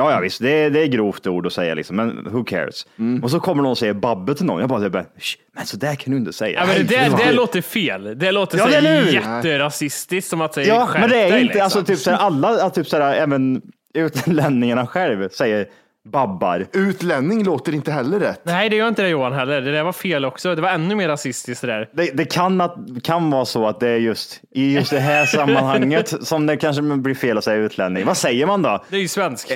[0.00, 2.86] ja ja visst, det är, det är grovt ord att säga liksom, men who cares?
[2.98, 3.24] Mm.
[3.24, 5.76] Och så kommer någon och säger babbe till någon, jag bara, typ, "Sh, men så
[5.76, 6.60] där kan du inte säga.
[6.60, 8.18] Ja, men det, Nej, det, låter fel.
[8.18, 9.10] Det låter Ja, så det är nu.
[9.10, 11.62] jätterasistiskt som att säga Ja, skärp men det är dig, inte, liksom.
[11.62, 13.62] alltså typ såhär, alla, typ såhär, även
[13.94, 15.66] utlänningarna själv säger
[16.08, 16.66] babbar.
[16.72, 18.40] Utlänning låter inte heller rätt.
[18.42, 19.60] Nej, det gör inte det Johan heller.
[19.60, 20.54] Det där var fel också.
[20.54, 21.88] Det var ännu mer rasistiskt det där.
[21.92, 25.26] Det, det kan, att, kan vara så att det är just i just det här
[25.26, 28.04] sammanhanget som det kanske blir fel att säga utlänning.
[28.06, 28.84] Vad säger man då?
[28.88, 29.52] Det är ju svensk.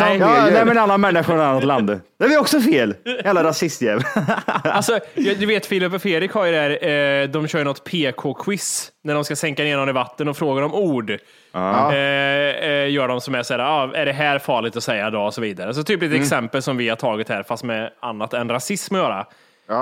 [0.00, 0.18] Nej.
[0.18, 2.00] ja, nej, men alla människor från annat land.
[2.18, 2.94] Det är också fel?
[3.24, 4.02] Jävla rasistjävel.
[4.64, 6.88] Alltså, du vet Filip och Fredrik har ju det här,
[7.22, 10.36] eh, de kör ju något PK-quiz när de ska sänka ner någon i vatten och
[10.36, 11.10] frågar om ord.
[11.10, 11.60] Eh,
[11.94, 15.34] eh, gör de som är såhär, ah, är det här farligt att säga då och
[15.34, 15.74] så vidare.
[15.74, 16.20] Så typ ett Mm.
[16.22, 19.26] exempel som vi har tagit här fast med annat än rasism att göra.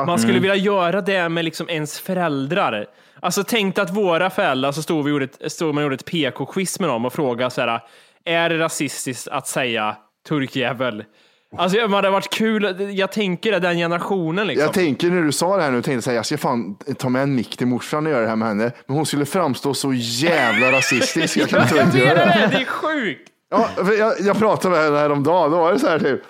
[0.07, 0.43] Man skulle Mm.
[0.43, 2.87] vilja göra det med liksom ens föräldrar.
[3.21, 6.81] Alltså tänk att våra föräldrar så stod vi gjorde ett, stod man gjorde ett PK-quiz
[6.81, 7.81] med dem och frågade så här,
[8.25, 9.97] är det rasistiskt att säga
[10.29, 11.05] turkjävel?
[11.57, 14.65] Alltså det hade varit kul, jag tänker det, den generationen liksom.
[14.65, 17.09] Jag tänker när du sa det här nu, tänkte jag säga, jag ska fan ta
[17.09, 18.73] med en mick till morsan och göra det här med henne.
[18.87, 21.37] Men hon skulle framstå så jävla rasistisk.
[21.37, 22.47] Jag kan inte Jag göra menar det.
[22.47, 23.29] det, det är sjukt!
[23.51, 26.21] Ja, jag, jag pratade med henne häromdagen, då var det så här typ.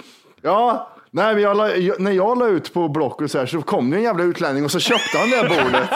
[0.43, 3.63] Ja, nej, men jag la, jag, när jag la ut på Blocket så här så
[3.63, 5.91] kom det en jävla utlänning och så köpte han det här bordet.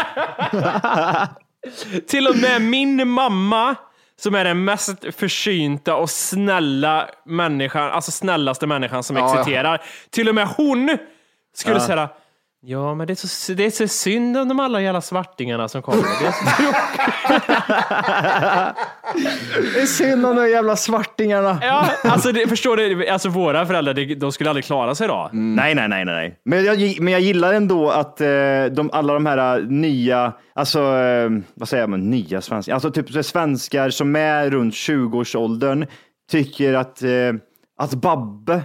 [2.08, 3.74] Till och med min mamma,
[4.20, 9.40] som är den mest försynta och snälla människan, alltså snällaste människan som Ja, ja.
[9.40, 9.82] existerar.
[10.10, 10.98] Till och med hon
[11.56, 11.80] skulle Ja.
[11.86, 12.08] säga
[12.66, 15.82] Ja, men det är, så, det är så synd om de alla jävla svartingarna som
[15.82, 16.02] kommer.
[16.20, 16.44] Det är så
[19.74, 21.58] Det är synd om de jävla svartingarna.
[21.62, 23.08] Ja, alltså det, förstår du?
[23.08, 25.30] Alltså våra föräldrar, det- de skulle aldrig klara sig då.
[25.32, 26.38] Nej, nej, nej, nej, nej.
[26.44, 28.26] Men jag, men jag gillar ändå att eh,
[28.72, 33.10] de, alla de här eh, nya, alltså eh, vad säger man, nya svenskar, alltså typ
[33.10, 35.86] så svenskar som är runt 20-årsåldern
[36.30, 37.10] tycker att, eh,
[37.78, 38.62] att Babbe,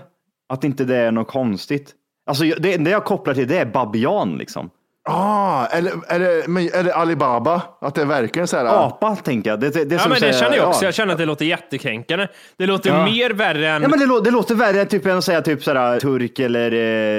[0.50, 1.96] att inte det är något konstigt.
[2.30, 4.70] Alltså det, det jag kopplar till det är babian liksom.
[5.10, 7.62] Ah, eller men är det Alibaba?
[7.82, 8.66] Att det verkligen så här.
[8.66, 9.60] Apa tänker jag.
[9.60, 10.82] Det, det, det är Ja, som men det säga- känner jag också.
[10.84, 10.88] ja.
[10.88, 12.28] Jag känner att det låter jättekränkande.
[12.58, 13.06] Det låter Ja.
[13.06, 13.82] mer värre än...
[13.82, 16.72] Ja, men det, lå- det låter värre typ, än att säga typ sådär, turk eller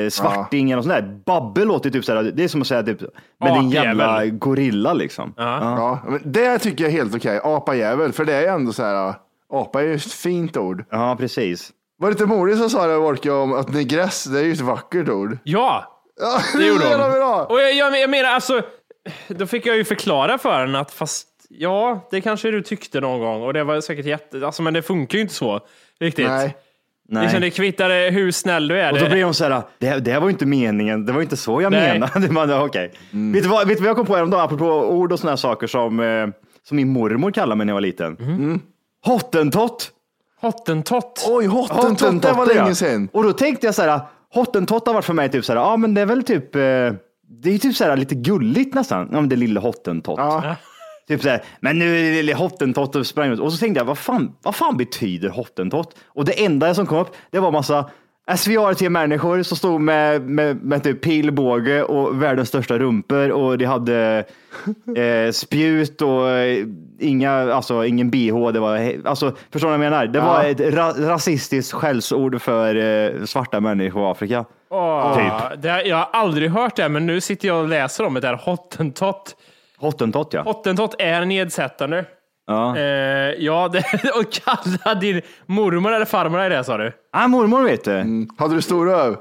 [0.04, 1.20] eh, svarting eller något sånt där.
[1.26, 3.00] Babbe låter typ sådär, det är som att säga typ,
[3.40, 5.34] med din jävla gorilla liksom.
[5.36, 7.40] Ja, men det tycker jag är helt okej.
[7.44, 9.14] Apajävel, för det är ändå så här.
[9.52, 10.84] Apa är ju ett fint ord.
[10.90, 11.70] Ja, precis.
[12.00, 14.60] Var det inte Mori som sa det, Wolke, om att negress, det är ju ett
[14.60, 15.38] vackert ord?
[15.44, 17.46] Ja, Ja, det gjorde hon.
[17.46, 18.62] Och jag, jag, jag menar alltså,
[19.28, 23.20] då fick jag ju förklara för henne att fast ja, det kanske du tyckte någon
[23.20, 25.60] gång och det var säkert jätte, alltså men det funkar ju inte så
[26.00, 26.26] riktigt.
[26.26, 26.56] Nej.
[27.08, 27.22] Nej.
[27.22, 28.92] Liksom, det kvittar hur snäll du är.
[28.92, 31.36] Och då blir de så här, det, det var ju inte meningen, det var inte
[31.36, 31.92] så jag Nej.
[31.92, 32.28] menade.
[32.32, 32.92] Man, okej.
[33.10, 35.66] vet, du vad, vet du vad jag kom på häromdagen, apropå ord och sådana saker
[35.66, 36.26] som, eh,
[36.68, 38.16] som min mormor kallade mig när jag var liten?
[38.20, 38.60] Mm.
[39.04, 39.90] Hottentott!
[40.40, 41.26] Hottentott.
[41.30, 42.62] Oj, hottentott, det var ja.
[42.62, 43.08] länge sedan.
[43.12, 44.00] Och då tänkte jag så här,
[44.34, 46.60] hottentott har varit för mig typ så här, ja men det är väl typ, eh,
[47.42, 50.18] det är typ så här lite gulligt nästan, ja men det lille hottentott.
[50.18, 50.56] Ja.
[51.08, 53.40] Typ så här, men nu är det lille hottentott och sprang ut.
[53.40, 55.96] Och så tänkte jag, vad fan, vad fan betyder hottentott?
[56.06, 57.90] Och det enda som kom upp, det var massa
[58.36, 64.24] SVR-människor som stod med, med, med typ pilbåge och världens största rumpor och de hade
[64.96, 66.66] eh, spjut och eh,
[66.98, 68.48] inga, alltså ingen bh.
[68.52, 70.06] Det var, alltså, förstår du vad jag menar?
[70.06, 70.48] Det var Ja.
[70.48, 74.44] ett ra rasistiskt skällsord för eh, svarta människor i Afrika.
[74.70, 75.16] Åh,
[75.50, 75.62] Typ.
[75.62, 78.34] det, jag har aldrig hört det, men nu sitter jag och läser om det där
[78.34, 79.36] hottentott.
[79.78, 80.42] Hottentott ja.
[80.42, 82.04] Hottentott är nedsättande.
[82.50, 82.76] Ja.
[82.76, 82.82] Eh,
[83.38, 83.78] ja, det,
[84.14, 86.92] och kalla din mormor eller farmor är det sa du?
[87.12, 88.26] Ah, mormor vet du.
[88.38, 89.16] Hade du stor röv?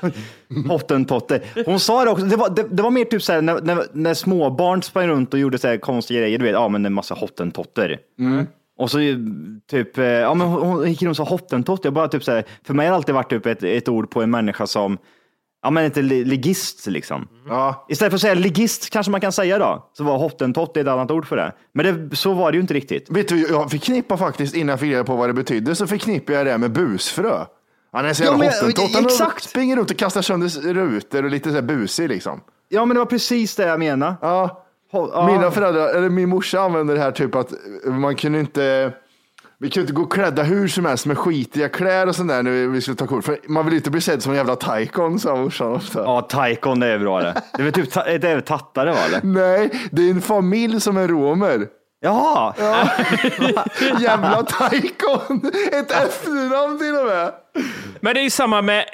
[0.68, 1.40] Hottentotte.
[1.66, 3.84] Hon sa det också, det var, det, det var mer typ så här när, när,
[3.92, 6.92] när småbarn sprang runt och gjorde så här konstiga grejer, du vet, ja men en
[6.92, 7.98] massa hottentotter.
[8.78, 8.98] Och så
[9.70, 12.32] typ, eh, ja men hon, hon gick runt och sa hottentott, jag bara typ så
[12.32, 14.98] här, för mig har det alltid varit typ ett, ett ord på en människa som,
[15.62, 17.28] ja men inte li- ligist liksom.
[17.48, 17.86] Ja.
[17.88, 21.10] Istället för att säga ligist kanske man kan säga då, så var hottentott ett annat
[21.10, 21.52] ord för det.
[21.74, 23.10] Men det, så var det ju inte riktigt.
[23.10, 26.32] Vet du, jag förknippar faktiskt, innan jag fick reda på vad det betydde, så förknippar
[26.34, 27.44] jag det med busfrö.
[27.92, 28.94] Han är så Ja, jävla men- hottentott.
[28.94, 29.42] Han exakt.
[29.44, 32.40] springer runt och kastar sönder rutor och lite så här busig liksom.
[32.68, 34.14] Ja men det var precis det jag menade.
[34.20, 34.64] Ja.
[34.92, 35.26] Ja.
[35.32, 37.52] Mina föräldrar, eller min morsa använder det här typ att
[37.84, 38.92] man kunde inte
[39.62, 42.66] vi kunde inte gå klädda hur som helst med skitiga kläder och sånt där när
[42.68, 43.24] vi skulle ta kort.
[43.24, 45.98] För man vill inte bli sedd som en jävla taikon, sa morsan ofta.
[45.98, 47.42] Ja, taikon det är bra det.
[47.54, 48.98] Det är väl typ ta- det är tattare va?
[49.06, 49.20] Eller?
[49.22, 51.66] Nej, det är en familj som är romer.
[52.02, 52.54] Jaha!
[54.00, 55.50] Jävla taikon!
[55.72, 57.32] Ett efternamn till och med.
[58.00, 58.84] Men det är ju samma med,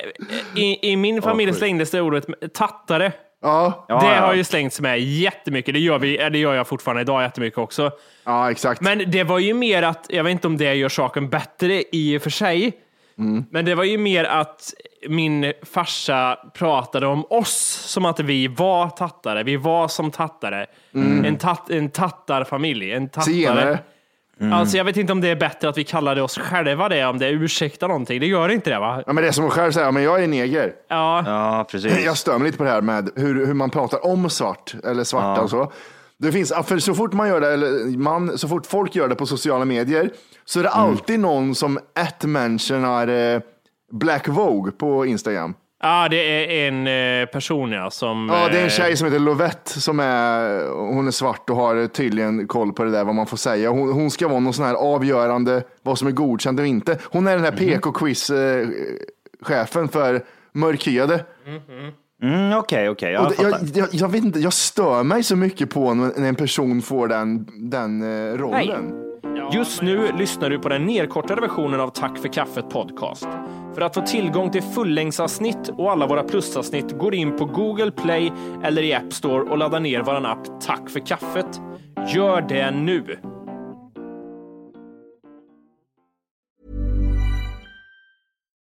[0.55, 3.13] i, i min familj slängdes det ordet tattare.
[3.47, 4.27] Ja, det ja.
[4.27, 5.75] har ju slängts med jättemycket.
[5.75, 7.91] Det gör, vi, eh, det gör jag fortfarande idag jättemycket också.
[8.25, 8.81] ja exakt.
[8.81, 12.19] Men det var ju mer att, jag vet inte om det gör saken bättre i
[12.19, 12.73] och för sig,
[13.51, 14.75] men det var ju mer att
[15.09, 19.43] min farsa pratade om oss som att vi var tattare.
[19.43, 20.67] Vi var som tattare.
[21.25, 22.93] En, tat, en tattarfamilj.
[22.93, 23.79] En tattare.
[24.39, 24.61] Zigenare.
[24.61, 27.19] Alltså jag vet inte om det är bättre att vi kallade oss själva det, om
[27.19, 28.21] det ursäktar någonting.
[28.21, 29.03] Det gör inte det va?
[29.07, 30.73] Ja, men det är som att själv säga, men jag är neger.
[30.89, 31.99] Ja, Ja, precis.
[32.05, 35.05] Jag stör mig lite på det här med hur, hur man pratar om svart eller
[35.05, 35.73] svarta och så.
[36.19, 39.15] Det finns, för så fort man gör det, eller man, så fort folk gör det
[39.15, 40.11] på sociala medier,
[40.45, 43.41] så är det alltid någon som ett-mentionar eh,
[43.93, 45.55] Black Vogue på Instagram.
[45.87, 48.29] Ja det är en eh, person ja, som...
[48.33, 51.57] Ja, det är en eh, tjej som heter Lovette som är, hon är svart och
[51.57, 53.71] har tydligen koll på det där vad man får säga.
[53.71, 56.99] Hon, hon ska vara någon sån här avgörande vad som är godkänt och inte.
[57.05, 61.25] Hon är den här PK-quiz-chefen för mörkhyade.
[62.23, 63.19] Mm, Okej, okej.
[63.19, 63.69] Och jag det- jag, fattar.
[63.79, 67.47] jag, jag vet inte, jag stör mig så mycket på när en person får den,
[67.71, 69.03] den eh, rollen.
[69.53, 73.29] Just nu lyssnar du på den nedkortade versionen av Tack för kaffet podcast.
[73.77, 78.33] För att få tillgång till fullängdsavsnitt och alla våra plusavsnitt går in på Google Play
[78.65, 81.61] eller i App Store och laddar ner vår app Tack för kaffet.
[82.15, 83.19] Gör det nu!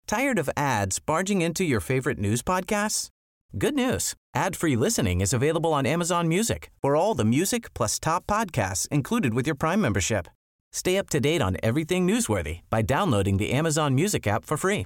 [0.07, 3.09] Tired of ads barging into your favorite news podcasts?
[3.53, 4.13] Good news.
[4.35, 9.33] Ad-free listening is available on Amazon Music for all the music plus top podcasts included
[9.33, 10.27] with your Prime membership.
[10.73, 14.85] Stay up to date on everything newsworthy by downloading the Amazon Music app for free